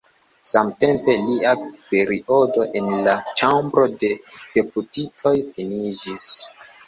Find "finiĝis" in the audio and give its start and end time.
5.53-6.27